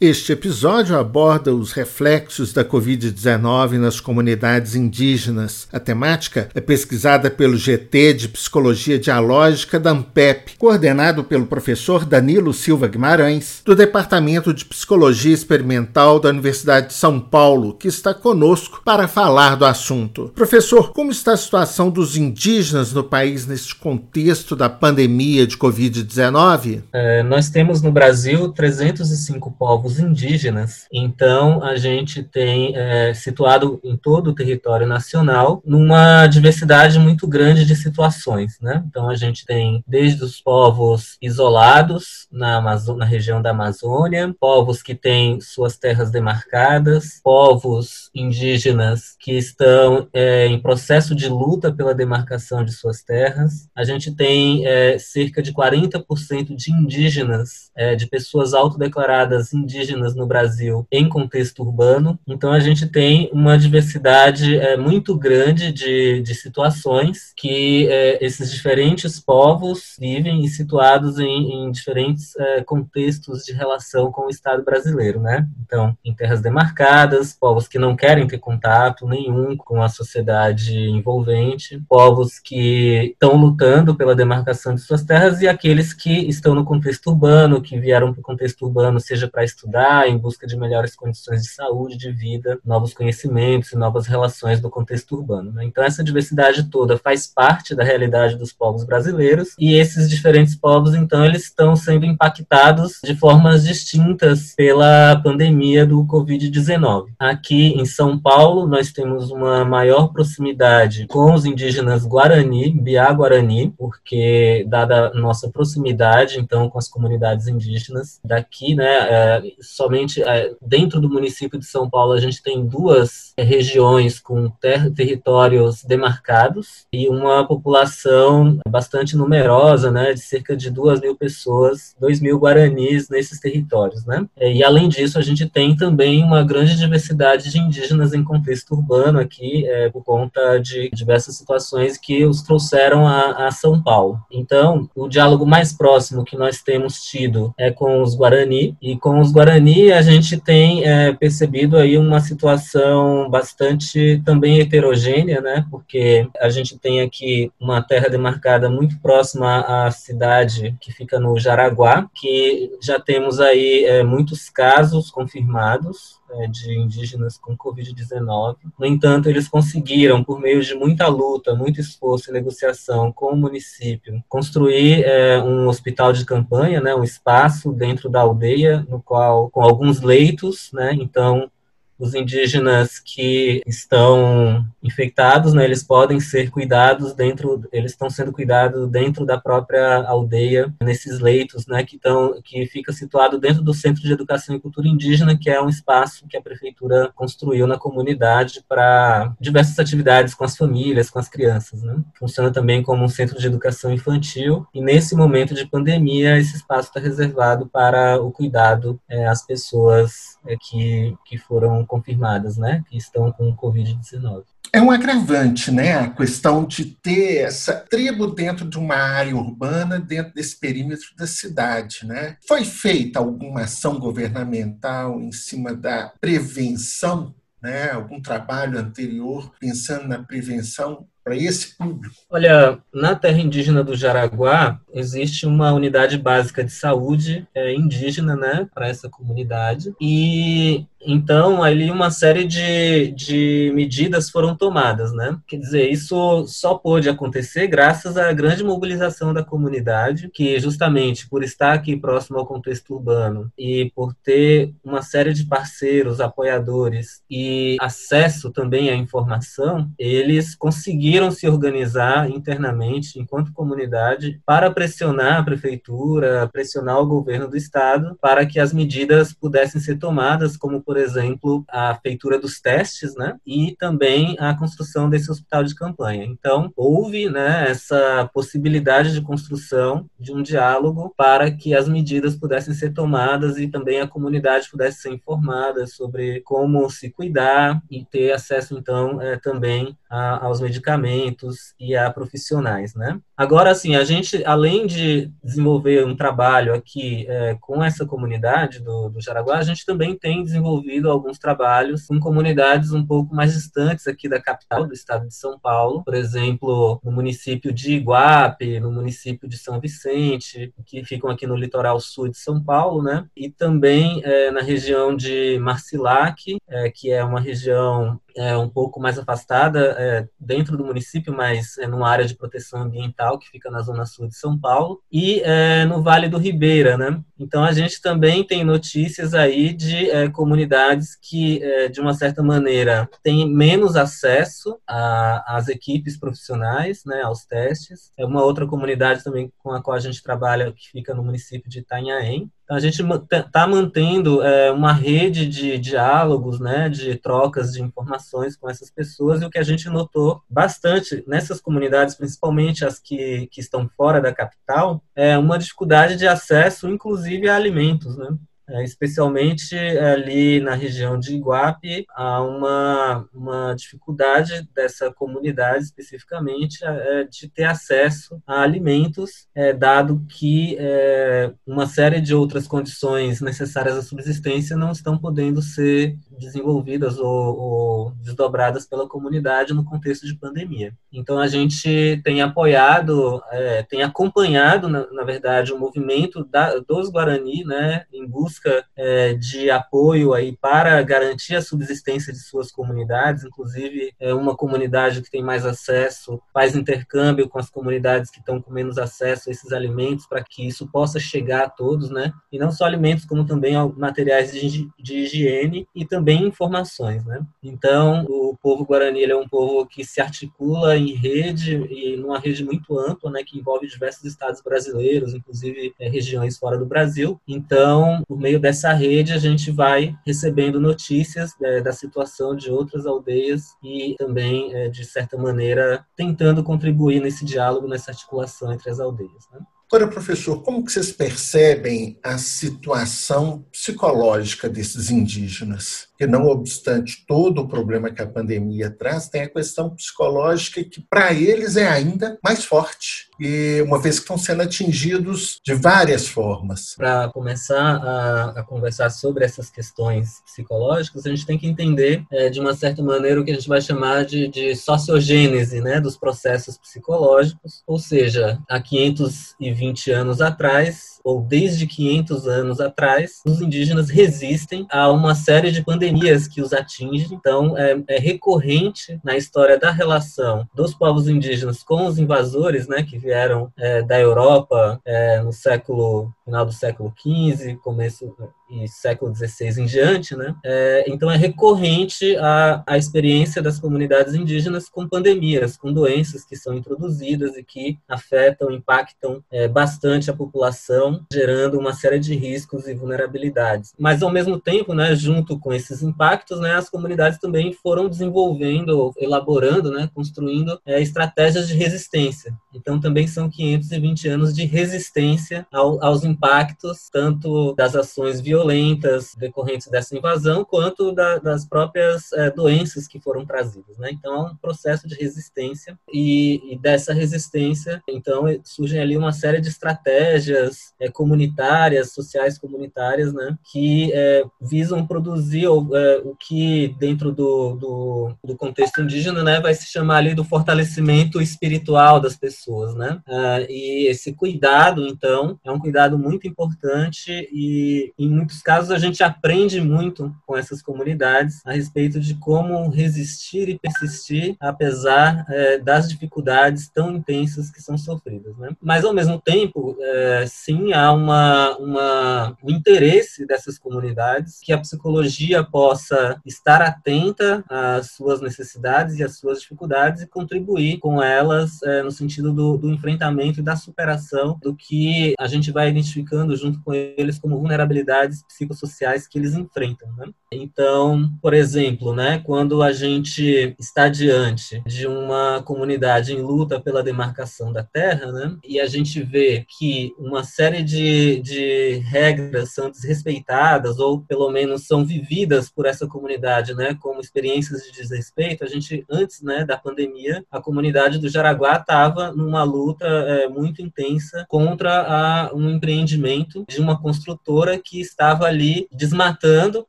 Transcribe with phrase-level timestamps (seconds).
[0.00, 5.68] Este episódio aborda os reflexos da Covid-19 nas comunidades indígenas.
[5.70, 12.54] A temática é pesquisada pelo GT de Psicologia Dialógica da AMPEP, coordenado pelo professor Danilo
[12.54, 18.80] Silva Guimarães, do Departamento de Psicologia Experimental da Universidade de São Paulo, que está conosco
[18.82, 20.32] para falar do assunto.
[20.34, 26.84] Professor, como está a situação dos indígenas no país neste contexto da pandemia de Covid-19?
[26.90, 30.86] É, nós temos no Brasil 305 povos povos indígenas.
[30.92, 37.64] Então, a gente tem é, situado em todo o território nacional numa diversidade muito grande
[37.64, 38.58] de situações.
[38.60, 38.82] Né?
[38.86, 44.82] Então, a gente tem desde os povos isolados na, Amazô na região da Amazônia, povos
[44.82, 51.94] que têm suas terras demarcadas, povos indígenas que estão é, em processo de luta pela
[51.94, 53.68] demarcação de suas terras.
[53.74, 60.14] A gente tem é, cerca de 40% de indígenas, é, de pessoas autodeclaradas indígenas indígenas
[60.14, 62.18] no Brasil em contexto urbano.
[62.26, 68.50] Então, a gente tem uma diversidade é, muito grande de, de situações que é, esses
[68.50, 74.62] diferentes povos vivem e situados em, em diferentes é, contextos de relação com o Estado
[74.62, 75.46] brasileiro, né?
[75.64, 81.82] Então, em terras demarcadas, povos que não querem ter contato nenhum com a sociedade envolvente,
[81.88, 87.08] povos que estão lutando pela demarcação de suas terras e aqueles que estão no contexto
[87.08, 90.96] urbano, que vieram para o contexto urbano, seja para estudar estudar em busca de melhores
[90.96, 95.52] condições de saúde, de vida, novos conhecimentos e novas relações do contexto urbano.
[95.52, 95.64] Né?
[95.64, 100.94] Então, essa diversidade toda faz parte da realidade dos povos brasileiros e esses diferentes povos,
[100.94, 107.06] então, eles estão sendo impactados de formas distintas pela pandemia do Covid-19.
[107.18, 114.64] Aqui em São Paulo, nós temos uma maior proximidade com os indígenas Guarani, Biá-Guarani, porque,
[114.68, 121.08] dada nossa proximidade, então, com as comunidades indígenas daqui, né, é, somente é, dentro do
[121.08, 127.08] município de São Paulo a gente tem duas é, regiões com ter territórios demarcados e
[127.08, 133.40] uma população bastante numerosa, né, de cerca de duas mil pessoas, dois mil guaranis nesses
[133.40, 134.26] territórios, né.
[134.36, 138.72] É, e além disso a gente tem também uma grande diversidade de indígenas em contexto
[138.72, 144.18] urbano aqui, é, por conta de diversas situações que os trouxeram a, a São Paulo.
[144.30, 149.20] Então, o diálogo mais próximo que nós temos tido é com os Guarani e com
[149.20, 155.66] os Guarani a gente tem é, percebido aí uma situação bastante também heterogênea, né?
[155.70, 161.38] Porque a gente tem aqui uma terra demarcada muito próxima à cidade que fica no
[161.38, 168.56] Jaraguá, que já temos aí é, muitos casos confirmados é, de indígenas com Covid-19.
[168.78, 173.36] No entanto, eles conseguiram, por meio de muita luta, muito esforço e negociação com o
[173.36, 179.29] município, construir é, um hospital de campanha, né, um espaço dentro da aldeia, no qual,
[179.52, 181.50] com alguns leitos, né, então
[182.00, 188.88] os indígenas que estão infectados, né, eles podem ser cuidados dentro, eles estão sendo cuidados
[188.88, 194.02] dentro da própria aldeia, nesses leitos, né, que estão, que fica situado dentro do Centro
[194.02, 198.64] de Educação e Cultura Indígena, que é um espaço que a prefeitura construiu na comunidade
[198.66, 201.96] para diversas atividades com as famílias, com as crianças, né.
[202.18, 206.88] Funciona também como um centro de educação infantil e nesse momento de pandemia esse espaço
[206.88, 212.96] está reservado para o cuidado é, às pessoas é, que, que foram confirmadas, né, que
[212.96, 214.44] estão com Covid-19.
[214.72, 219.98] É um agravante, né, a questão de ter essa tribo dentro de uma área urbana,
[219.98, 222.36] dentro desse perímetro da cidade, né?
[222.46, 227.90] Foi feita alguma ação governamental em cima da prevenção, né?
[227.90, 232.14] Algum trabalho anterior pensando na prevenção para esse público?
[232.30, 238.68] Olha, na terra indígena do Jaraguá existe uma unidade básica de saúde é, indígena, né,
[238.74, 239.94] para essa comunidade.
[240.00, 245.38] E então, ali uma série de, de medidas foram tomadas, né?
[245.46, 251.42] Quer dizer, isso só pôde acontecer graças à grande mobilização da comunidade, que justamente por
[251.42, 257.76] estar aqui próximo ao contexto urbano e por ter uma série de parceiros, apoiadores e
[257.80, 266.48] acesso também à informação, eles conseguiram se organizar internamente, enquanto comunidade, para pressionar a prefeitura,
[266.52, 271.64] pressionar o governo do estado, para que as medidas pudessem ser tomadas, como, por exemplo,
[271.68, 276.24] a feitura dos testes, né, e também a construção desse hospital de campanha.
[276.24, 282.74] Então, houve né, essa possibilidade de construção de um diálogo para que as medidas pudessem
[282.74, 288.32] ser tomadas e também a comunidade pudesse ser informada sobre como se cuidar e ter
[288.32, 293.20] acesso, então, é, também a, aos medicamentos e a profissionais, né?
[293.40, 299.08] Agora, assim, a gente, além de desenvolver um trabalho aqui é, com essa comunidade do,
[299.08, 304.06] do Jaraguá, a gente também tem desenvolvido alguns trabalhos com comunidades um pouco mais distantes
[304.06, 308.92] aqui da capital do estado de São Paulo, por exemplo, no município de Iguape, no
[308.92, 313.24] município de São Vicente, que ficam aqui no litoral sul de São Paulo, né?
[313.34, 319.00] E também é, na região de Marcilac, é, que é uma região é, um pouco
[319.00, 323.70] mais afastada, é, dentro do município, mas é numa área de proteção ambiental que fica
[323.70, 327.20] na zona sul de São Paulo, e é, no Vale do Ribeira, né?
[327.38, 332.42] Então a gente também tem notícias aí de é, comunidades que, é, de uma certa
[332.42, 338.12] maneira, têm menos acesso às equipes profissionais, né, aos testes.
[338.18, 341.70] É uma outra comunidade também com a qual a gente trabalha que fica no município
[341.70, 343.02] de Itanhaém, a gente
[343.32, 349.42] está mantendo é, uma rede de diálogos, né, de trocas de informações com essas pessoas,
[349.42, 354.20] e o que a gente notou bastante nessas comunidades, principalmente as que, que estão fora
[354.20, 358.16] da capital, é uma dificuldade de acesso, inclusive, a alimentos.
[358.16, 358.28] Né?
[358.70, 367.24] É, especialmente ali na região de Iguape, há uma, uma dificuldade dessa comunidade especificamente é,
[367.24, 373.96] de ter acesso a alimentos, é, dado que é, uma série de outras condições necessárias
[373.96, 380.36] à subsistência não estão podendo ser desenvolvidas ou, ou desdobradas pela comunidade no contexto de
[380.36, 380.92] pandemia.
[381.12, 387.10] Então a gente tem apoiado, é, tem acompanhado, na, na, verdade, o movimento da, dos
[387.10, 388.59] Guarani, né, em busca
[388.96, 395.22] é, de apoio aí para garantir a subsistência de suas comunidades, inclusive é, uma comunidade
[395.22, 399.52] que tem mais acesso faz intercâmbio com as comunidades que estão com menos acesso a
[399.52, 403.44] esses alimentos para que isso possa chegar a todos, né, e não só alimentos como
[403.44, 407.40] também materiais de, de higiene e também informações, né.
[407.62, 412.64] Então o povo Guarani é um povo que se articula em rede e numa rede
[412.64, 417.40] muito ampla, né, que envolve diversos estados brasileiros, inclusive é, regiões fora do Brasil.
[417.46, 423.06] Então, por meio dessa rede, a gente vai recebendo notícias é, da situação de outras
[423.06, 428.98] aldeias e também, é, de certa maneira, tentando contribuir nesse diálogo, nessa articulação entre as
[428.98, 429.48] aldeias.
[429.52, 429.60] Né?
[429.92, 436.06] Agora, professor, como que vocês percebem a situação psicológica desses indígenas?
[436.16, 441.00] Que não obstante todo o problema que a pandemia traz, tem a questão psicológica que
[441.00, 443.28] para eles é ainda mais forte.
[443.40, 446.94] E uma vez que estão sendo atingidos de várias formas.
[446.94, 452.48] Para começar a, a, conversar sobre essas questões psicológicas, a gente tem que entender, é,
[452.48, 456.16] de uma certa maneira, o que a gente vai chamar de, de sociogênese né, dos
[456.16, 463.62] processos psicológicos, ou seja, há 520 20 anos atrás, ou desde 500 anos atrás, os
[463.62, 467.28] indígenas resistem a uma série de pandemias que os atingem.
[467.32, 473.02] Então, é, é recorrente na história da relação dos povos indígenas com os invasores, né,
[473.02, 478.36] que vieram é, da Europa é, no século final do século XV, começo
[478.70, 480.54] e século XVI em diante, né?
[480.64, 486.56] É, então é recorrente a, a experiência das comunidades indígenas com pandemias, com doenças que
[486.56, 492.86] são introduzidas e que afetam, impactam é, bastante a população, gerando uma série de riscos
[492.86, 493.92] e vulnerabilidades.
[493.98, 499.12] Mas ao mesmo tempo, né, junto com esses impactos, né, as comunidades também foram desenvolvendo,
[499.18, 502.54] elaborando, né, construindo é, estratégias de resistência.
[502.74, 509.34] Então também são 520 anos de resistência ao, aos impactos tanto das ações violentas violentas
[509.36, 513.96] decorrentes dessa invasão, quanto da, das próprias é, doenças que foram trazidas.
[513.98, 514.10] Né?
[514.12, 519.60] Então, é um processo de resistência, e, e, dessa resistência, então, surgem ali uma série
[519.60, 527.74] de estratégias é, comunitárias, sociais comunitárias, né, que é, visam produzir o que, dentro do,
[527.76, 532.94] do, do, contexto indígena, né, vai se chamar ali do fortalecimento espiritual das pessoas.
[532.94, 533.20] Né?
[533.26, 538.90] Ah, e esse cuidado, então, é um cuidado muito importante e, e muito muitos casos
[538.90, 545.46] a gente aprende muito com essas comunidades a respeito de como resistir e persistir apesar
[545.48, 548.56] é, das dificuldades tão intensas que são sofridas.
[548.58, 548.70] Né?
[548.82, 554.78] Mas, ao mesmo tempo, é, sim, há uma, uma, um interesse dessas comunidades que a
[554.78, 561.80] psicologia possa estar atenta às suas necessidades e às suas dificuldades e contribuir com elas
[561.84, 566.56] é, no sentido do, do enfrentamento e da superação do que a gente vai identificando
[566.56, 570.08] junto com eles como vulnerabilidades psicossociais que eles enfrentam.
[570.16, 570.30] Né?
[570.52, 577.02] Então, por exemplo, né, quando a gente está diante de uma comunidade em luta pela
[577.02, 582.90] demarcação da terra, né, e a gente vê que uma série de, de regras são
[582.90, 588.66] desrespeitadas ou pelo menos são vividas por essa comunidade, né, como experiências de desrespeito, a
[588.66, 594.44] gente antes, né, da pandemia, a comunidade do Jaraguá estava numa luta é, muito intensa
[594.48, 599.86] contra a, um empreendimento de uma construtora que estava ali desmatando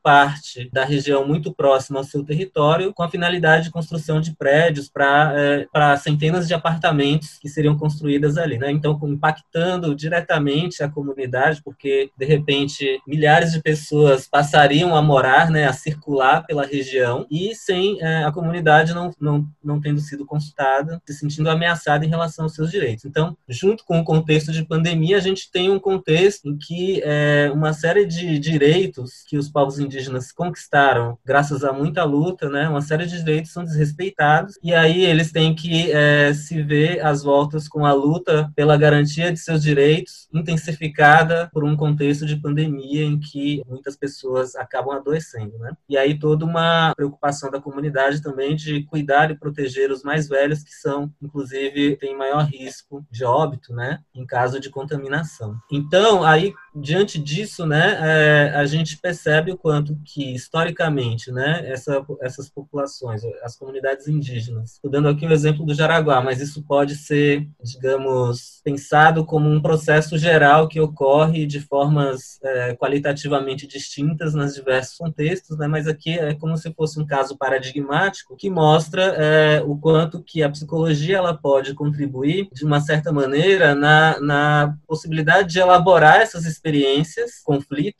[0.01, 4.89] parte da região muito próxima ao seu território com a finalidade de construção de prédios
[4.89, 8.71] para é, centenas de apartamentos que seriam construídas ali, né?
[8.71, 15.67] Então, impactando diretamente a comunidade, porque de repente milhares de pessoas passariam a morar, né,
[15.67, 21.01] a circular pela região e sem é, a comunidade não, não, não tendo sido consultada,
[21.05, 23.05] se sentindo ameaçada em relação aos seus direitos.
[23.05, 27.51] Então, junto com o contexto de pandemia, a gente tem um contexto em que é,
[27.53, 32.81] uma série de direitos que os povos indígenas conquistaram graças a muita luta, né, uma
[32.81, 37.67] série de direitos são desrespeitados e aí eles têm que é, se ver às voltas
[37.67, 43.19] com a luta pela garantia de seus direitos intensificada por um contexto de pandemia em
[43.19, 45.71] que muitas pessoas acabam adoecendo, né?
[45.89, 50.63] E aí toda uma preocupação da comunidade também de cuidar e proteger os mais velhos
[50.63, 55.55] que são, inclusive, têm maior risco de óbito, né, em caso de contaminação.
[55.71, 62.05] Então, aí diante disso, né, é, a gente percebe o quanto que historicamente, né, essa,
[62.21, 66.95] essas populações, as comunidades indígenas, estou dando aqui o exemplo do Jaraguá, mas isso pode
[66.95, 74.53] ser, digamos, pensado como um processo geral que ocorre de formas é, qualitativamente distintas nos
[74.53, 79.61] diversos contextos, né, mas aqui é como se fosse um caso paradigmático que mostra é,
[79.61, 85.53] o quanto que a psicologia ela pode contribuir de uma certa maneira na, na possibilidade
[85.53, 87.41] de elaborar essas experiências,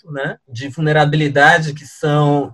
[0.09, 2.53] né, de vulnerabilidade que são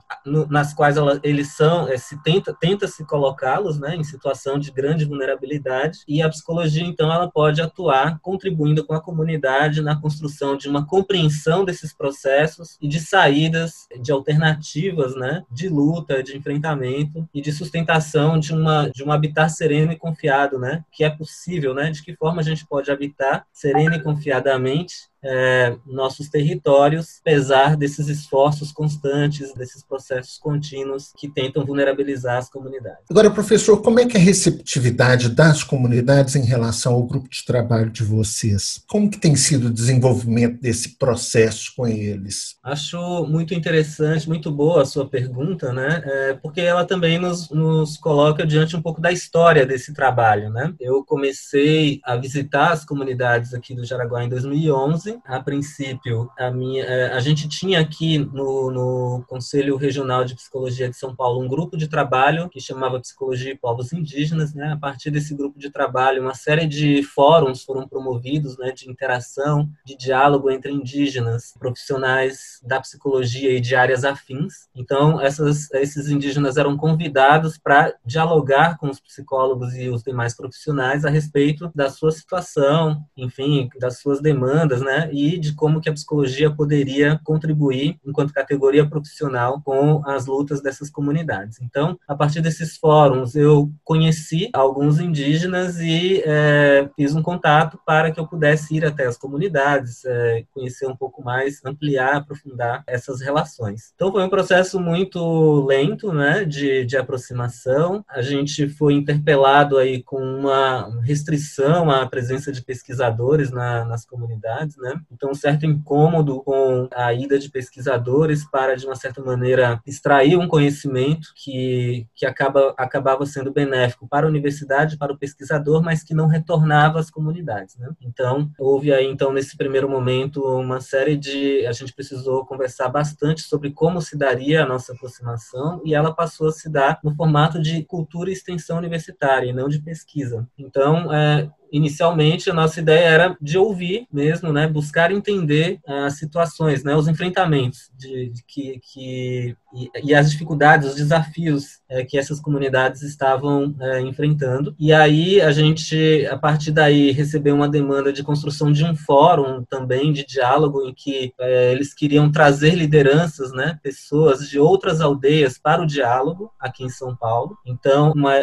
[0.49, 4.71] nas quais ela, eles são, é, se tenta, tenta se colocá-los, né, em situação de
[4.71, 10.57] grande vulnerabilidade e a psicologia então ela pode atuar contribuindo com a comunidade na construção
[10.57, 17.27] de uma compreensão desses processos e de saídas, de alternativas, né, de luta, de enfrentamento
[17.33, 21.73] e de sustentação de uma de um habitar sereno e confiado, né, que é possível,
[21.73, 27.75] né, de que forma a gente pode habitar sereno e confiadamente é, nossos territórios, apesar
[27.75, 33.03] desses esforços constantes, desses processos contínuos que tentam vulnerabilizar as comunidades.
[33.09, 37.45] Agora, professor, como é que é a receptividade das comunidades em relação ao grupo de
[37.45, 38.81] trabalho de vocês?
[38.87, 42.55] Como que tem sido o desenvolvimento desse processo com eles?
[42.63, 46.01] Acho muito interessante, muito boa a sua pergunta, né?
[46.05, 50.73] É, porque ela também nos, nos coloca diante um pouco da história desse trabalho, né?
[50.79, 56.83] Eu comecei a visitar as comunidades aqui do Jaraguá em 2011 a princípio, a, minha,
[56.83, 61.47] é, a gente tinha aqui no, no Conselho Regional de Psicologia de São Paulo um
[61.47, 64.53] grupo de trabalho que chamava Psicologia e Povos Indígenas.
[64.53, 64.71] Né?
[64.71, 69.69] A partir desse grupo de trabalho, uma série de fóruns foram promovidos né, de interação,
[69.85, 74.67] de diálogo entre indígenas, profissionais da psicologia e de áreas afins.
[74.75, 81.05] Então, essas, esses indígenas eram convidados para dialogar com os psicólogos e os demais profissionais
[81.05, 84.96] a respeito da sua situação, enfim, das suas demandas, né?
[85.11, 90.89] E de como que a psicologia poderia contribuir enquanto categoria profissional com as lutas dessas
[90.89, 91.59] comunidades.
[91.61, 98.11] Então, a partir desses fóruns, eu conheci alguns indígenas e é, fiz um contato para
[98.11, 103.21] que eu pudesse ir até as comunidades, é, conhecer um pouco mais, ampliar, aprofundar essas
[103.21, 103.91] relações.
[103.95, 108.03] Então, foi um processo muito lento, né, de, de aproximação.
[108.09, 114.77] A gente foi interpelado aí com uma restrição à presença de pesquisadores na, nas comunidades,
[114.77, 114.86] né?
[115.11, 120.37] Então, um certo incômodo com a ida de pesquisadores para, de uma certa maneira, extrair
[120.37, 126.03] um conhecimento que, que acaba, acabava sendo benéfico para a universidade, para o pesquisador, mas
[126.03, 127.89] que não retornava às comunidades, né?
[128.01, 131.65] Então, houve aí, então, nesse primeiro momento, uma série de...
[131.65, 136.47] A gente precisou conversar bastante sobre como se daria a nossa aproximação e ela passou
[136.47, 140.47] a se dar no formato de cultura e extensão universitária, e não de pesquisa.
[140.57, 146.83] Então, é, inicialmente a nossa ideia era de ouvir mesmo, né, buscar entender as situações,
[146.83, 152.17] né, os enfrentamentos de, de que, que e, e, as dificuldades, os desafios é, que
[152.17, 154.75] essas comunidades estavam é, enfrentando.
[154.79, 159.63] E aí a gente, a partir daí, recebeu uma demanda de construção de um fórum
[159.69, 165.57] também de diálogo em que é, eles queriam trazer lideranças, né, pessoas de outras aldeias
[165.57, 167.57] para o diálogo aqui em São Paulo.
[167.65, 168.33] Então, uma,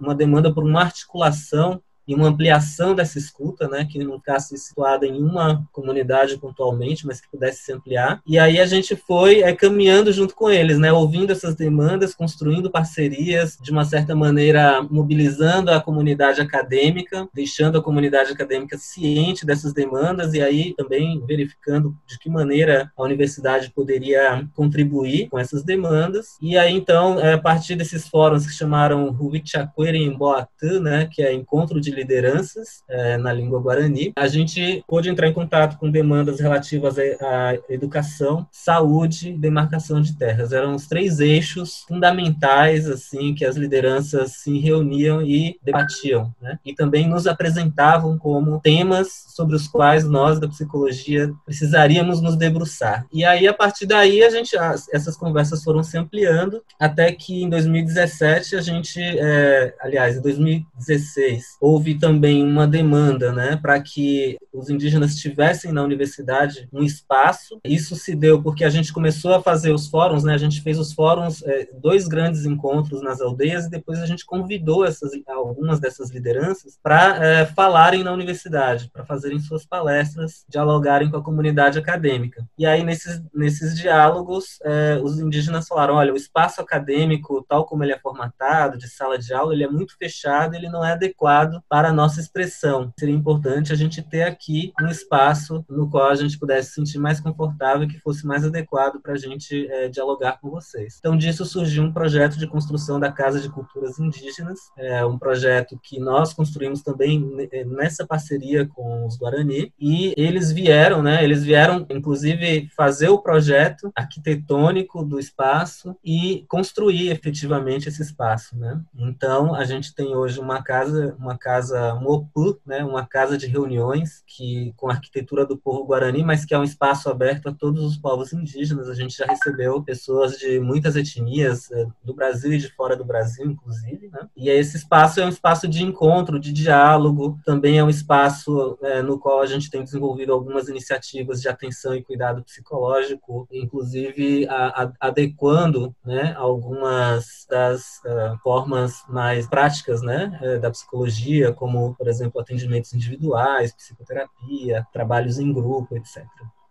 [0.00, 1.80] uma demanda por uma articulação
[2.14, 7.28] uma ampliação dessa escuta, né, que não ficasse situada em uma comunidade pontualmente, mas que
[7.30, 8.20] pudesse se ampliar.
[8.26, 12.70] E aí a gente foi é, caminhando junto com eles, né, ouvindo essas demandas, construindo
[12.70, 19.72] parcerias, de uma certa maneira mobilizando a comunidade acadêmica, deixando a comunidade acadêmica ciente dessas
[19.72, 26.36] demandas e aí também verificando de que maneira a universidade poderia contribuir com essas demandas.
[26.40, 31.22] E aí então, é, a partir desses fóruns que chamaram Ruvichakwere em Boatã, né, que
[31.22, 35.90] é encontro de lideranças é, na língua guarani, a gente pôde entrar em contato com
[35.90, 40.52] demandas relativas à educação, saúde demarcação de terras.
[40.52, 46.58] Eram os três eixos fundamentais assim que as lideranças se reuniam e debatiam, né?
[46.64, 53.06] E também nos apresentavam como temas sobre os quais nós da psicologia precisaríamos nos debruçar.
[53.12, 54.56] E aí a partir daí a gente
[54.92, 61.56] essas conversas foram se ampliando até que em 2017 a gente, é, aliás, em 2016
[61.60, 67.58] houve houve também uma demanda né, para que os indígenas tivessem na universidade um espaço.
[67.64, 70.78] Isso se deu porque a gente começou a fazer os fóruns, né, a gente fez
[70.78, 75.80] os fóruns, é, dois grandes encontros nas aldeias, e depois a gente convidou essas, algumas
[75.80, 81.80] dessas lideranças para é, falarem na universidade, para fazerem suas palestras, dialogarem com a comunidade
[81.80, 82.46] acadêmica.
[82.56, 87.82] E aí, nesses, nesses diálogos, é, os indígenas falaram: olha, o espaço acadêmico, tal como
[87.82, 91.62] ele é formatado, de sala de aula, ele é muito fechado, ele não é adequado
[91.72, 92.92] para a nossa expressão.
[92.98, 96.98] Seria importante a gente ter aqui um espaço no qual a gente pudesse se sentir
[96.98, 100.96] mais confortável, que fosse mais adequado para a gente é, dialogar com vocês.
[100.98, 105.80] Então, disso surgiu um projeto de construção da Casa de Culturas Indígenas, é um projeto
[105.82, 111.42] que nós construímos também é, nessa parceria com os Guarani, e eles vieram, né, eles
[111.42, 118.78] vieram, inclusive, fazer o projeto arquitetônico do espaço e construir efetivamente esse espaço, né?
[118.94, 123.46] Então, a gente tem hoje uma casa, uma casa casa Mopu, né, uma casa de
[123.46, 127.52] reuniões que com a arquitetura do povo guarani, mas que é um espaço aberto a
[127.52, 128.88] todos os povos indígenas.
[128.88, 133.04] A gente já recebeu pessoas de muitas etnias é, do Brasil e de fora do
[133.04, 134.08] Brasil, inclusive.
[134.08, 134.28] Né?
[134.36, 137.38] E esse espaço é um espaço de encontro, de diálogo.
[137.44, 141.94] Também é um espaço é, no qual a gente tem desenvolvido algumas iniciativas de atenção
[141.94, 150.58] e cuidado psicológico, inclusive a, a, adequando né, algumas das uh, formas mais práticas né,
[150.60, 156.24] da psicologia como, por exemplo, atendimentos individuais, psicoterapia, trabalhos em grupo, etc.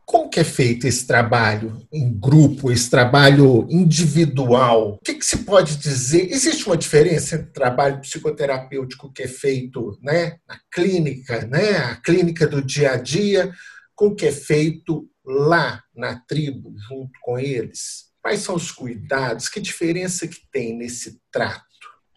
[0.06, 4.96] Como que é feito esse trabalho em grupo, esse trabalho individual?
[4.96, 6.30] O que, que, se pode dizer?
[6.30, 11.96] Existe uma diferença entre o trabalho psicoterapêutico que é feito né, na clínica, né, a
[11.96, 13.54] clínica do dia a dia,
[13.96, 18.12] com o que é feito lá na tribo, junto com eles?
[18.22, 19.48] Quais são os cuidados?
[19.48, 21.71] Que diferença que tem nesse trato?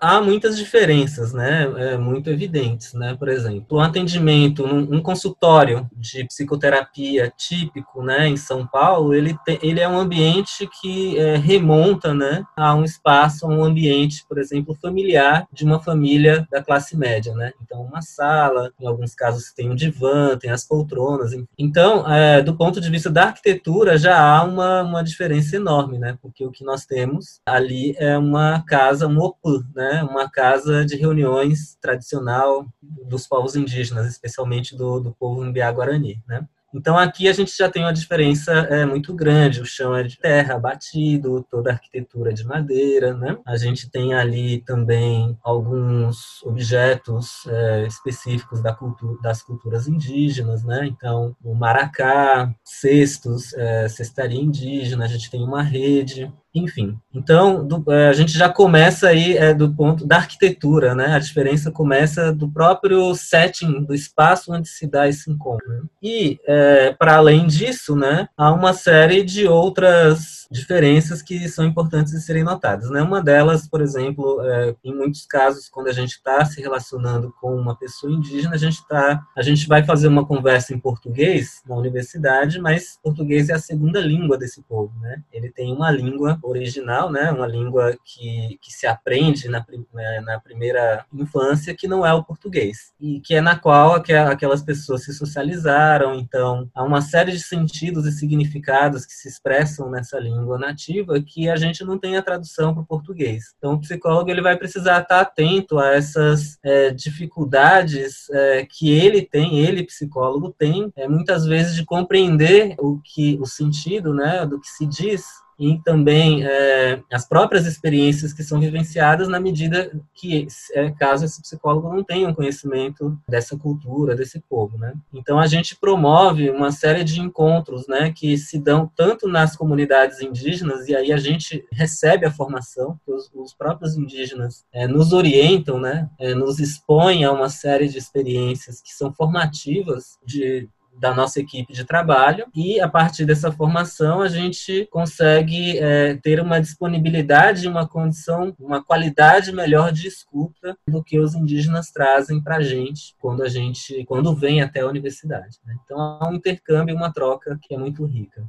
[0.05, 5.89] Há muitas diferenças, né, é, muito evidentes, né, por exemplo, um atendimento, um, um consultório
[5.97, 12.13] de psicoterapia típico, né, em São Paulo, ele, ele é um ambiente que é, remonta,
[12.13, 16.95] né, a um espaço, a um ambiente, por exemplo, familiar de uma família da classe
[16.97, 22.07] média, né, então uma sala, em alguns casos tem um divã, tem as poltronas, então,
[22.13, 26.45] é, do ponto de vista da arquitetura, já há uma, uma diferença enorme, né, porque
[26.45, 30.97] o que nós temos ali é uma casa, um opã, né, né, uma casa de
[30.97, 36.47] reuniões tradicional dos povos indígenas, especialmente do, do povo Mbiá-Guarani, né?
[36.77, 39.61] Então aqui a gente já tem uma diferença é, muito grande.
[39.61, 43.39] O chão é de terra, batido, toda a arquitetura é de madeira, né?
[43.47, 50.85] A gente tem ali também alguns objetos é, específicos da cultura, das culturas indígenas, né?
[50.85, 55.05] Então o maracá, cestos, é, cestaria indígena.
[55.05, 59.53] A gente tem uma rede enfim, então do, é, a gente já começa aí é,
[59.53, 61.15] do ponto da arquitetura, né?
[61.15, 65.89] A diferença começa do próprio setting do espaço onde se dá esse encontro.
[66.03, 72.13] E é, para além disso, né, há uma série de outras diferenças que são importantes
[72.13, 72.89] de serem notadas.
[72.91, 73.03] Né?
[73.03, 77.55] Uma delas, por exemplo, é, em muitos casos, quando a gente está se relacionando com
[77.57, 81.75] uma pessoa indígena, a gente tá, a gente vai fazer uma conversa em português na
[81.75, 85.23] universidade, mas português é a segunda língua desse povo, né?
[85.33, 90.39] Ele tem uma língua original, né, uma língua que, que se aprende na, né, na
[90.39, 95.13] primeira infância, que não é o português, e que é na qual aquelas pessoas se
[95.13, 101.21] socializaram, então há uma série de sentidos e significados que se expressam nessa língua nativa
[101.21, 103.55] que a gente não tem a tradução para o português.
[103.59, 109.23] Então o psicólogo ele vai precisar estar atento a essas é, dificuldades é, que ele
[109.23, 114.61] tem, ele psicólogo tem, é, muitas vezes de compreender o que o sentido, né, do
[114.61, 120.47] que se diz e também é, as próprias experiências que são vivenciadas na medida que,
[120.73, 124.95] é, caso esse psicólogo não tenha um conhecimento dessa cultura, desse povo, né?
[125.13, 130.21] Então a gente promove uma série de encontros, né, que se dão tanto nas comunidades
[130.21, 135.13] indígenas e aí a gente recebe a formação, que os, os próprios indígenas é, nos
[135.13, 141.15] orientam, né, é, nos expõem a uma série de experiências que são formativas de da
[141.15, 146.61] nossa equipe de trabalho e a partir dessa formação a gente consegue é, ter uma
[146.61, 152.63] disponibilidade, uma condição, uma qualidade melhor de escuta do que os indígenas trazem para a
[152.63, 155.59] gente quando a gente quando vem até a universidade.
[155.65, 155.77] Né?
[155.85, 158.45] Então há um intercâmbio, uma troca que é muito rica.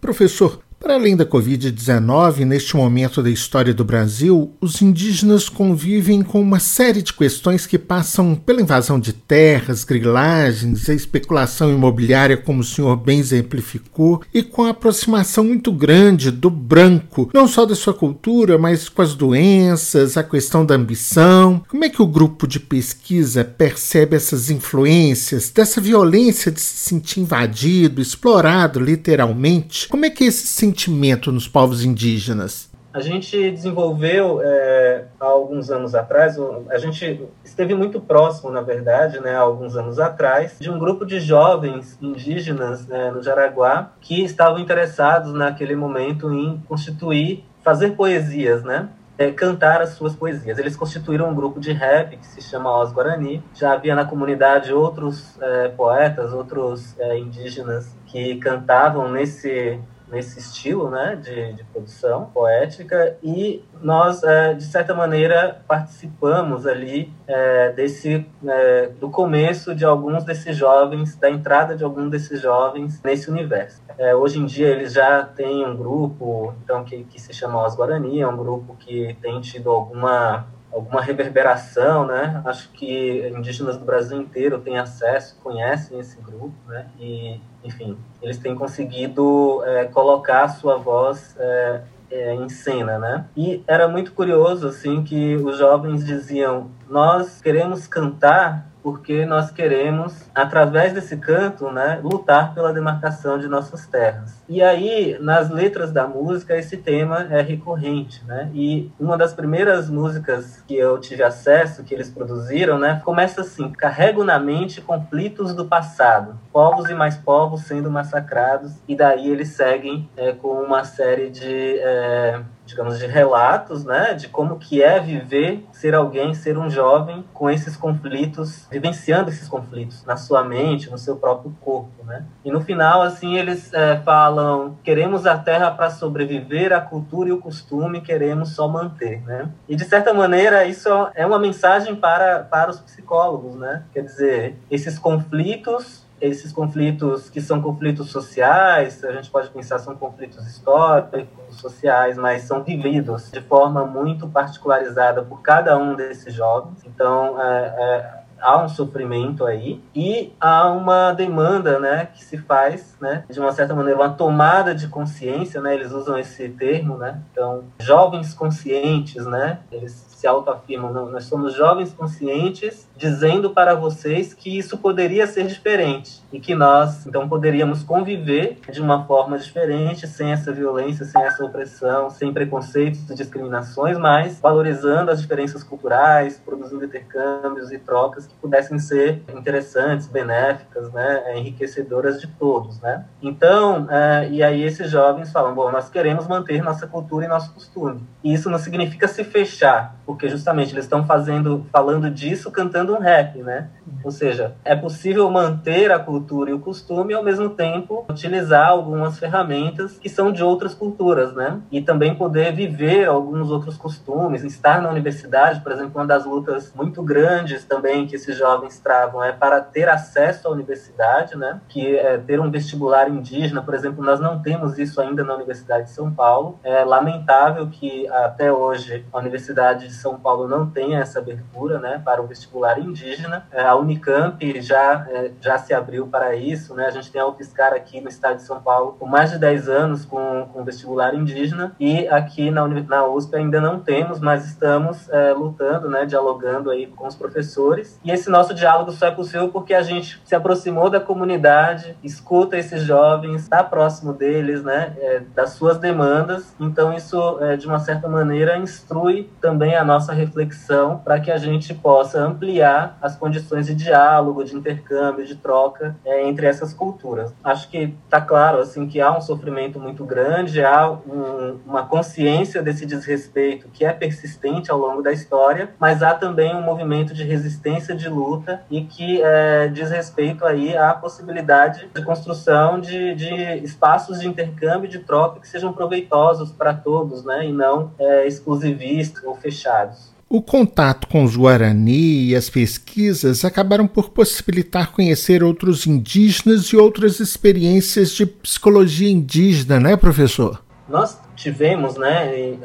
[0.00, 6.40] Professor, para além da Covid-19, neste momento da história do Brasil, os indígenas convivem com
[6.40, 12.62] uma série de questões que passam pela invasão de terras, grilagens, a especulação imobiliária, como
[12.62, 17.76] o senhor bem exemplificou, e com a aproximação muito grande do branco, não só da
[17.76, 21.62] sua cultura, mas com as doenças, a questão da ambição.
[21.68, 27.20] Como é que o grupo de pesquisa percebe essas influências, dessa violência de se sentir
[27.20, 29.86] invadido, explorado literalmente?
[29.86, 32.72] Como é que esse sentimento nos povos indígenas?
[32.94, 36.36] A gente desenvolveu é, há alguns anos atrás,
[36.68, 41.06] a gente esteve muito próximo, na verdade, né, há alguns anos atrás, de um grupo
[41.06, 48.62] de jovens indígenas né, no Jaraguá que estavam interessados naquele momento em constituir, fazer poesias,
[48.62, 48.88] né?
[49.18, 50.58] É, cantar as suas poesias.
[50.58, 53.44] Eles constituíram um grupo de rap que se chama Os Guarani.
[53.54, 59.78] Já havia na comunidade outros é, poetas, outros indígenas que cantavam nesse
[60.12, 67.10] nesse estilo né, de, de produção poética e nós, é, de certa maneira, participamos ali
[67.26, 73.00] é, desse, é, do começo de alguns desses jovens, da entrada de alguns desses jovens
[73.02, 73.82] nesse universo.
[73.96, 77.74] É, hoje em dia eles já têm um grupo então que, que se chama Os
[77.74, 82.42] Guarani, é um grupo que tem tido alguma alguma reverberação, né?
[82.44, 86.86] Acho que indígenas do Brasil inteiro têm acesso, conhecem esse grupo, né?
[86.98, 93.26] E, enfim, eles têm conseguido é, colocar a sua voz é, é, em cena, né?
[93.36, 100.28] E era muito curioso, assim, que os jovens diziam: nós queremos cantar porque nós queremos,
[100.34, 104.42] através desse canto, né, lutar pela demarcação de nossas terras.
[104.48, 108.50] E aí, nas letras da música, esse tema é recorrente, né?
[108.52, 113.70] E uma das primeiras músicas que eu tive acesso, que eles produziram, né, começa assim:
[113.70, 118.72] carrego na mente conflitos do passado, povos e mais povos sendo massacrados.
[118.88, 122.40] E daí eles seguem é, com uma série de é,
[122.72, 127.48] digamos, de relatos, né, de como que é viver, ser alguém, ser um jovem com
[127.48, 132.24] esses conflitos, vivenciando esses conflitos na sua mente, no seu próprio corpo, né.
[132.44, 137.32] E no final, assim, eles é, falam, queremos a terra para sobreviver, a cultura e
[137.32, 139.50] o costume queremos só manter, né.
[139.68, 143.84] E de certa maneira isso é uma mensagem para para os psicólogos, né.
[143.92, 149.96] Quer dizer, esses conflitos esses conflitos que são conflitos sociais, a gente pode pensar são
[149.96, 156.84] conflitos históricos, sociais, mas são vividos de forma muito particularizada por cada um desses jovens.
[156.84, 162.96] Então, é, é, há um sofrimento aí e há uma demanda, né, que se faz,
[163.00, 167.20] né, de uma certa maneira, uma tomada de consciência, né, eles usam esse termo, né,
[167.30, 174.32] então, jovens conscientes, né, eles se autoafirmam, não, nós somos jovens conscientes dizendo para vocês
[174.32, 180.06] que isso poderia ser diferente e que nós, então, poderíamos conviver de uma forma diferente,
[180.06, 186.40] sem essa violência, sem essa opressão, sem preconceitos e discriminações, mas valorizando as diferenças culturais,
[186.44, 193.04] produzindo intercâmbios e trocas que pudessem ser interessantes, benéficas, né, enriquecedoras de todos, né.
[193.20, 197.52] Então, é, e aí esses jovens falam, bom, nós queremos manter nossa cultura e nosso
[197.52, 198.06] costume.
[198.22, 202.98] E isso não significa se fechar, porque justamente eles estão fazendo, falando disso cantando um
[202.98, 203.68] rap, né?
[204.04, 208.68] Ou seja, é possível manter a cultura e o costume e ao mesmo tempo utilizar
[208.68, 211.60] algumas ferramentas que são de outras culturas, né?
[211.70, 216.70] E também poder viver alguns outros costumes, estar na universidade, por exemplo, uma das lutas
[216.74, 221.58] muito grandes também que esses jovens travam é para ter acesso à universidade, né?
[221.70, 225.84] Que é ter um vestibular indígena, por exemplo, nós não temos isso ainda na Universidade
[225.84, 226.58] de São Paulo.
[226.62, 232.02] É lamentável que até hoje a Universidade de São Paulo não tenha essa abertura, né,
[232.04, 233.46] para o vestibular indígena.
[233.52, 236.86] É, a Unicamp já é, já se abriu para isso, né?
[236.86, 239.68] A gente tem a UFSCar aqui no estado de São Paulo com mais de 10
[239.68, 245.08] anos com, com vestibular indígena e aqui na, na USP ainda não temos, mas estamos
[245.10, 248.00] é, lutando, né, dialogando aí com os professores.
[248.04, 252.56] E esse nosso diálogo só é possível porque a gente se aproximou da comunidade, escuta
[252.56, 256.54] esses jovens, está próximo deles, né, é, das suas demandas.
[256.58, 261.36] Então isso, é, de uma certa maneira, instrui também a nossa reflexão para que a
[261.36, 267.34] gente possa ampliar as condições de diálogo, de intercâmbio, de troca é, entre essas culturas.
[267.42, 272.62] Acho que está claro assim que há um sofrimento muito grande, há um, uma consciência
[272.62, 277.24] desse desrespeito que é persistente ao longo da história, mas há também um movimento de
[277.24, 283.34] resistência, de luta e que é, diz respeito aí à possibilidade de construção de, de
[283.64, 289.22] espaços de intercâmbio, de troca que sejam proveitosos para todos, né, e não é, exclusivistas
[289.24, 289.81] ou fechados.
[290.28, 296.76] O contato com os Guarani e as pesquisas acabaram por possibilitar conhecer outros indígenas e
[296.76, 300.62] outras experiências de psicologia indígena, né, professor?
[300.92, 302.58] Nós tivemos, né,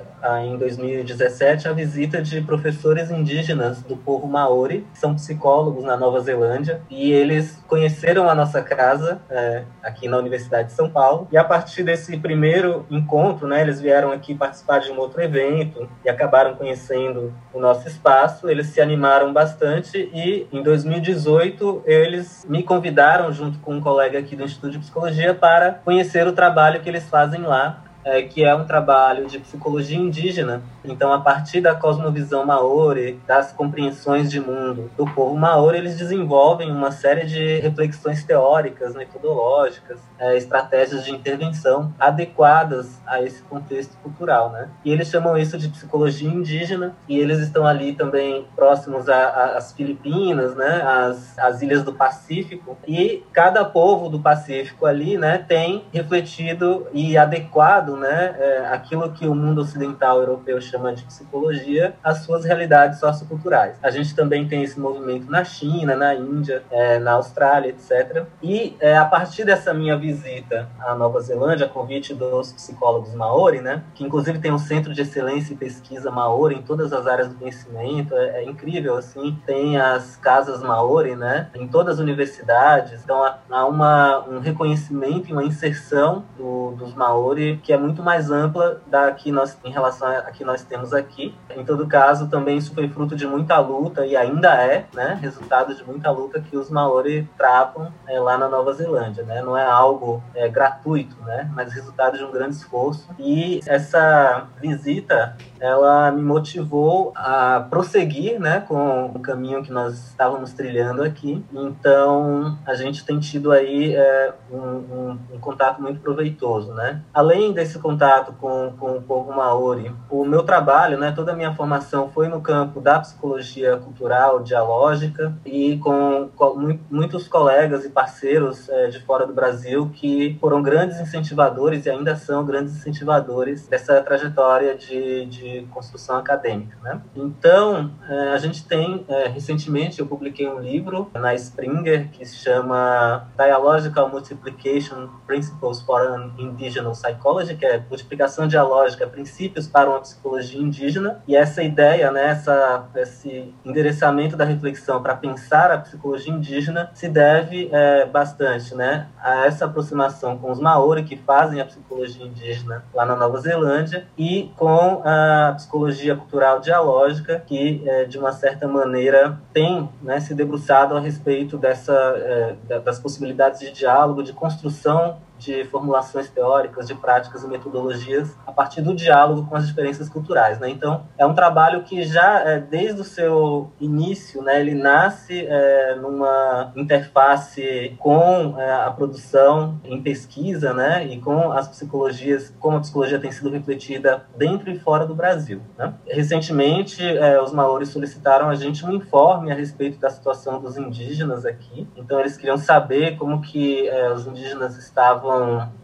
[0.43, 6.19] em 2017, a visita de professores indígenas do povo Maori, que são psicólogos na Nova
[6.19, 11.29] Zelândia, e eles conheceram a nossa casa é, aqui na Universidade de São Paulo.
[11.31, 15.89] E a partir desse primeiro encontro, né, eles vieram aqui participar de um outro evento
[16.03, 18.49] e acabaram conhecendo o nosso espaço.
[18.49, 24.35] Eles se animaram bastante e em 2018 eles me convidaram, junto com um colega aqui
[24.35, 28.55] do Instituto de Psicologia, para conhecer o trabalho que eles fazem lá é, que é
[28.55, 30.63] um trabalho de psicologia indígena.
[30.87, 36.71] Então, a partir da cosmovisão maori, das compreensões de mundo do povo maori, eles desenvolvem
[36.71, 44.49] uma série de reflexões teóricas, metodológicas, é, estratégias de intervenção adequadas a esse contexto cultural,
[44.49, 44.69] né?
[44.83, 50.55] E eles chamam isso de psicologia indígena e eles estão ali também próximos às Filipinas,
[50.55, 50.81] né?
[50.81, 55.37] As, as ilhas do Pacífico e cada povo do Pacífico ali, né?
[55.37, 61.95] Tem refletido e adequado né, é, aquilo que o mundo ocidental europeu chama de psicologia,
[62.03, 63.77] as suas realidades socioculturais.
[63.81, 68.25] A gente também tem esse movimento na China, na Índia, é, na Austrália, etc.
[68.41, 73.61] E é, a partir dessa minha visita à Nova Zelândia, a convite dos psicólogos Maori,
[73.61, 77.29] né, que inclusive tem um centro de excelência e pesquisa Maori em todas as áreas
[77.29, 83.03] do conhecimento, é, é incrível, assim, tem as casas Maori, né, em todas as universidades,
[83.03, 88.31] então há uma, um reconhecimento e uma inserção do, dos Maori que é muito mais
[88.31, 91.33] ampla da que nós em relação a que nós temos aqui.
[91.55, 95.73] Em todo caso, também isso foi fruto de muita luta e ainda é, né, resultado
[95.73, 99.41] de muita luta que os Maori travam é, lá na Nova Zelândia, né?
[99.41, 103.07] Não é algo é, gratuito, né, mas resultado de um grande esforço.
[103.17, 110.53] E essa visita ela me motivou a prosseguir né, com o caminho que nós estávamos
[110.53, 111.43] trilhando aqui.
[111.51, 116.73] Então, a gente tem tido aí é, um, um, um, contato muito proveitoso.
[116.73, 117.01] Né?
[117.13, 121.53] Além desse contato com, com o povo maori, o meu trabalho, né, toda a minha
[121.53, 128.69] formação foi no campo da psicologia cultural, dialógica, e com, com muitos colegas e parceiros
[128.69, 134.01] é, de fora do Brasil que foram grandes incentivadores e ainda são grandes incentivadores dessa
[134.01, 136.77] trajetória de, de construção acadêmica.
[136.81, 137.01] Né?
[137.15, 142.37] Então, é, a gente tem, é, recentemente, eu publiquei um livro na Springer que se
[142.37, 149.99] chama Dialogical Multiplication Principles for an Indigenous Psychology, que é multiplicação dialógica, princípios para uma
[149.99, 151.21] psicologia indígena.
[151.27, 157.07] E essa ideia, né, essa, esse endereçamento da reflexão para pensar a psicologia indígena se
[157.07, 162.83] deve é, bastante né, a essa aproximação com os Maori, que fazem a psicologia indígena
[162.93, 168.67] lá na Nova Zelândia, e com a psicologia cultural dialógica, que, é, de uma certa
[168.67, 175.17] maneira, tem né, se debruçado a respeito dessa, é, das possibilidades de diálogo, de construção
[175.37, 180.59] de formulações teóricas, de práticas e metodologias a partir do diálogo com as diferenças culturais.
[180.59, 180.69] Né?
[180.69, 185.95] Então, é um trabalho que já, é, desde o seu início, né, ele nasce é,
[185.95, 192.79] numa interface com é, a produção em pesquisa né, e com as psicologias, como a
[192.79, 195.61] psicologia tem sido refletida dentro e fora do Brasil.
[195.77, 195.93] Né?
[196.07, 201.45] Recentemente, é, os maores solicitaram a gente um informe a respeito da situação dos indígenas
[201.45, 201.87] aqui.
[201.95, 205.26] Então, eles queriam saber como que é, os indígenas estavam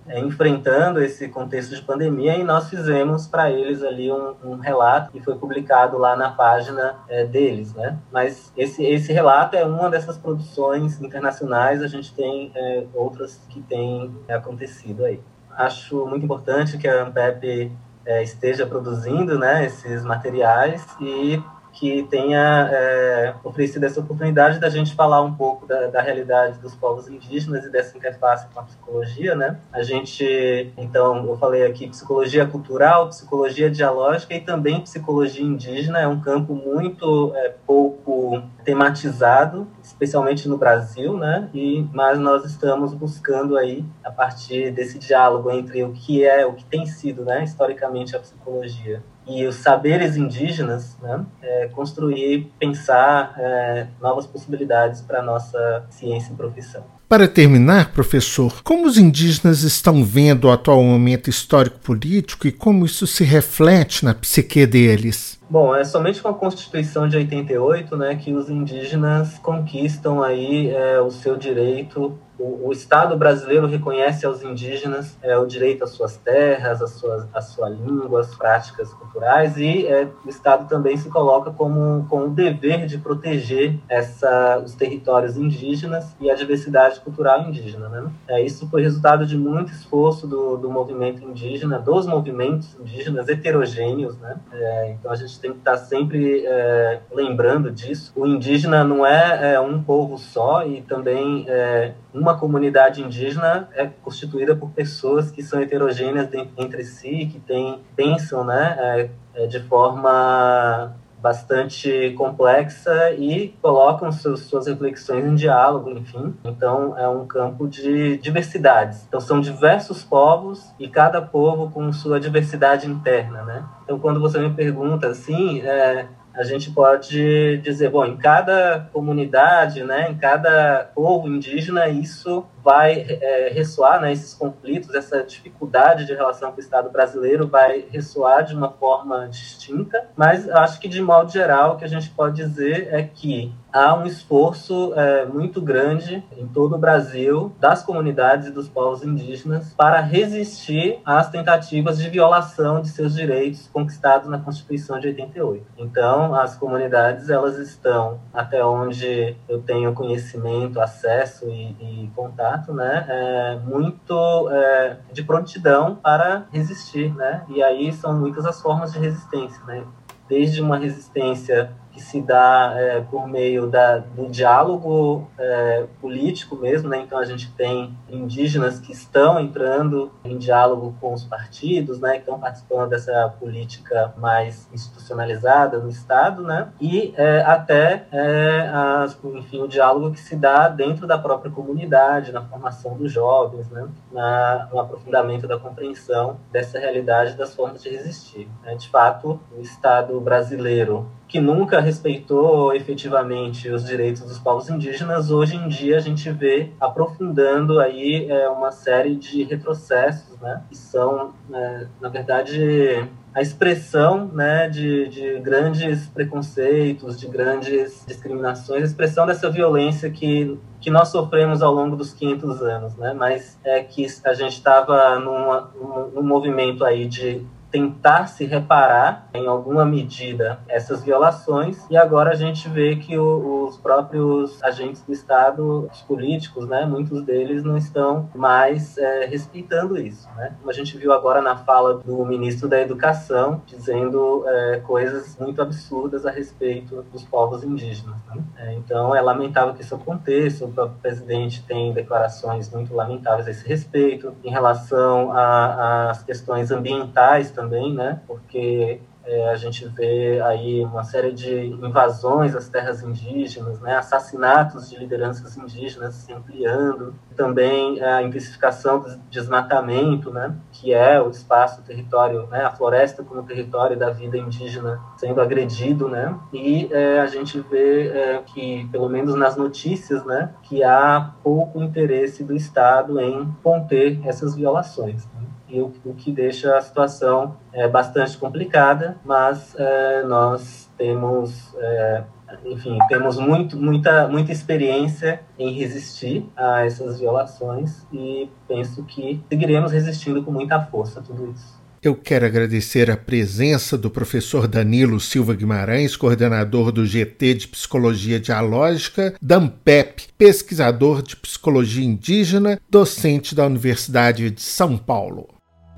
[0.08, 5.12] é, enfrentando esse contexto de pandemia e nós fizemos para eles ali um, um, relato
[5.12, 7.98] que foi publicado lá na página é, deles, né?
[8.12, 13.62] Mas esse, esse relato é uma dessas produções internacionais, a gente tem é, outras que
[13.62, 15.22] têm acontecido aí.
[15.52, 17.72] Acho muito importante que a Ampep
[18.06, 21.42] é, esteja produzindo né, esses materiais e
[21.74, 26.76] que tenha é, oferecido essa oportunidade da gente falar um pouco da, da, realidade dos
[26.76, 29.60] povos indígenas e dessa interface com a psicologia, né?
[29.72, 36.08] A gente, então, eu falei aqui psicologia cultural, psicologia dialógica e também psicologia indígena é
[36.08, 41.50] um campo muito é, pouco tematizado, especialmente no Brasil, né?
[41.54, 46.54] E mas nós estamos buscando aí a partir desse diálogo entre o que é, o
[46.54, 53.34] que tem sido, né, historicamente a psicologia e os saberes indígenas, né, é, construir, pensar
[53.38, 56.84] é, novas possibilidades para a nossa ciência e profissão.
[57.08, 63.06] Para terminar, professor, como os indígenas estão vendo o atual momento histórico-político e como isso
[63.06, 65.40] se reflete na psique deles?
[65.48, 71.00] Bom, é somente com a Constituição de 88 né, que os indígenas conquistam aí é,
[71.00, 76.18] o seu direito o, o, Estado brasileiro reconhece aos indígenas é, o direito às suas
[76.18, 81.52] terras, às suas, às suas línguas, práticas culturais, e é, o Estado também se coloca
[81.52, 87.88] como, com o dever de proteger essa, os territórios indígenas e a diversidade cultural indígena.
[87.88, 88.12] Né?
[88.28, 94.18] É, isso foi resultado de muito esforço do, do movimento indígena, dos movimentos indígenas heterogêneos.
[94.18, 94.36] Né?
[94.52, 98.12] É, então a gente tem que estar sempre é, lembrando disso.
[98.16, 101.94] O indígena não é, é um povo só e também é,
[102.34, 108.44] uma comunidade indígena é constituída por pessoas que são heterogêneas entre si, que tem, pensam
[108.44, 116.36] né, é, é, de forma bastante complexa e colocam seus, suas reflexões em diálogo, enfim.
[116.44, 119.06] Então, é um campo de diversidades.
[119.08, 123.64] Então, são diversos povos e cada povo com sua diversidade interna, né?
[123.86, 129.84] Então, quando você me pergunta assim, é, a gente pode dizer, bom, em cada comunidade,
[129.84, 136.14] né, em cada povo indígena, isso vai é, ressoar, né, esses conflitos, essa dificuldade de
[136.14, 141.02] relação com o Estado brasileiro vai ressoar de uma forma distinta, mas acho que de
[141.02, 145.60] modo geral o que a gente pode dizer é que há um esforço é, muito
[145.60, 151.98] grande em todo o Brasil das comunidades e dos povos indígenas para resistir às tentativas
[151.98, 155.66] de violação de seus direitos conquistados na Constituição de 88.
[155.78, 163.06] Então, as comunidades elas estão até onde eu tenho conhecimento, acesso e, e contato né,
[163.08, 167.44] é, muito é, de prontidão para resistir, né?
[167.50, 169.84] E aí são muitas as formas de resistência, né?
[170.28, 176.90] Desde uma resistência que se dá é, por meio da, do diálogo é, político mesmo,
[176.90, 177.00] né?
[177.00, 182.14] Então a gente tem indígenas que estão entrando em diálogo com os partidos, né?
[182.14, 186.70] Que estão participando dessa política mais institucionalizada no Estado, né?
[186.82, 192.32] E é, até, é, as, enfim, o diálogo que se dá dentro da própria comunidade,
[192.32, 193.88] na formação dos jovens, né?
[194.12, 198.50] Na, no aprofundamento da compreensão dessa realidade das formas de resistir.
[198.64, 198.74] Né?
[198.76, 205.56] De fato, o Estado brasileiro que nunca respeitou efetivamente os direitos dos povos indígenas, hoje
[205.56, 211.34] em dia a gente vê aprofundando aí é, uma série de retrocessos, né, que são,
[211.54, 219.26] é, na verdade, a expressão né, de, de grandes preconceitos, de grandes discriminações, a expressão
[219.26, 223.14] dessa violência que, que nós sofremos ao longo dos 500 anos, né?
[223.14, 227.44] Mas é que a gente estava num, movimento aí de
[227.74, 233.66] tentar se reparar em alguma medida essas violações e agora a gente vê que o,
[233.66, 239.98] os próprios agentes do Estado, os políticos, né, muitos deles não estão mais é, respeitando
[239.98, 240.54] isso, né?
[240.60, 245.60] Como a gente viu agora na fala do ministro da Educação dizendo é, coisas muito
[245.60, 248.16] absurdas a respeito dos povos indígenas.
[248.28, 248.44] Né?
[248.58, 250.64] É, então é lamentável que isso aconteça.
[250.64, 257.50] O próprio presidente tem declarações muito lamentáveis a esse respeito em relação às questões ambientais
[257.50, 258.20] também também, né?
[258.28, 264.90] Porque é, a gente vê aí uma série de invasões às terras indígenas, né, assassinatos
[264.90, 271.30] de lideranças indígenas se ampliando, também é, a intensificação do desmatamento, né, que é o
[271.30, 276.90] espaço, o território, né, a floresta como território da vida indígena sendo agredido, né, e
[276.92, 282.44] é, a gente vê é, que, pelo menos nas notícias, né, que há pouco interesse
[282.44, 285.26] do Estado em conter essas violações.
[285.28, 285.43] Né?
[285.74, 292.24] E o, o que deixa a situação é, bastante complicada, mas é, nós temos, é,
[292.66, 299.92] enfim, temos muito, muita, muita experiência em resistir a essas violações e penso que seguiremos
[299.92, 301.82] resistindo com muita força a tudo isso.
[302.04, 308.42] Eu quero agradecer a presença do professor Danilo Silva Guimarães, coordenador do GT de Psicologia
[308.42, 315.48] Dialógica, DAMPEP, pesquisador de psicologia indígena, docente da Universidade de São Paulo.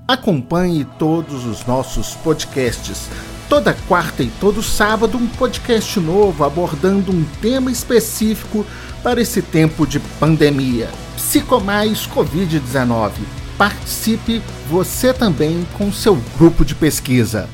[0.08, 3.08] Acompanhe todos os nossos podcasts.
[3.48, 8.64] Toda quarta e todo sábado, um podcast novo abordando um tema específico
[9.02, 10.88] para esse tempo de pandemia.
[11.16, 13.14] Psicomais Covid-19.
[13.58, 17.48] Participe você também com seu grupo de pesquisa.